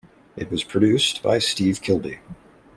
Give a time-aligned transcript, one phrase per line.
[0.35, 2.17] It was produced by Steve Kilbey.